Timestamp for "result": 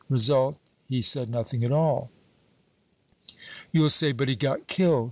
0.09-0.57